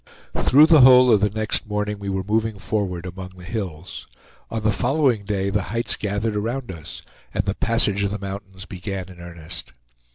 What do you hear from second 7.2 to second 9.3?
and the passage of the mountains began in